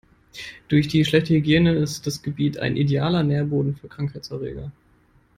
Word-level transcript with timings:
Durch 0.67 0.87
die 0.87 1.05
schlechte 1.05 1.35
Hygiene 1.35 1.73
ist 1.75 2.07
das 2.07 2.23
Gebiet 2.23 2.57
ein 2.57 2.75
idealer 2.75 3.21
Nährboden 3.21 3.75
für 3.75 3.87
Krankheitserreger. 3.87 4.71